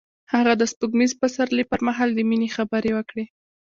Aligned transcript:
هغه 0.33 0.51
د 0.57 0.63
سپوږمیز 0.71 1.11
پسرلی 1.21 1.63
پر 1.71 1.79
مهال 1.87 2.09
د 2.13 2.19
مینې 2.29 2.49
خبرې 2.55 2.91
وکړې. 2.93 3.25